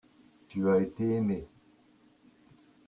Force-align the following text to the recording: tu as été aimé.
tu 0.47 0.67
as 0.67 0.79
été 0.81 1.13
aimé. 1.17 1.47